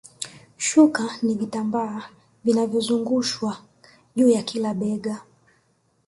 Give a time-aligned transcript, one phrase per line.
[0.57, 2.09] Shuka ni vitambaa
[2.45, 3.57] vinavyozungushwa
[4.15, 5.21] juu ya kila bega